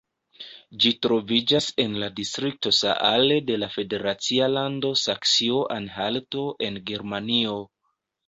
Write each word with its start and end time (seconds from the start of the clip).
Ĝi 0.83 0.91
troviĝas 1.05 1.65
en 1.83 1.97
la 2.03 2.07
distrikto 2.19 2.71
Saale 2.77 3.37
de 3.51 3.59
la 3.63 3.69
federacia 3.75 4.47
lando 4.55 4.93
Saksio-Anhalto 5.03 6.49
en 6.69 6.83
Germanio. 6.91 7.55